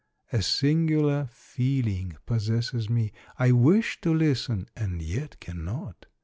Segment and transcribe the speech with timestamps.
[0.33, 3.11] A singular feeling possesses me.
[3.37, 6.07] I wish to listen, and yet cannot.